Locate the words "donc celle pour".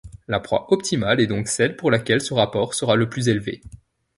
1.27-1.91